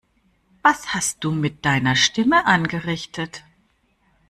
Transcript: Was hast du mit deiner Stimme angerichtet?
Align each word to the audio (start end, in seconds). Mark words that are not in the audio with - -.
Was 0.63 0.85
hast 0.95 1.23
du 1.23 1.31
mit 1.31 1.63
deiner 1.63 1.95
Stimme 1.95 2.47
angerichtet? 2.47 3.43